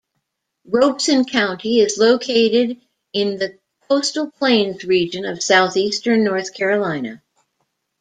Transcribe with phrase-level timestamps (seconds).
[0.65, 2.81] Robeson County is located
[3.13, 7.21] in the Coastal Plains region of southeastern North Carolina.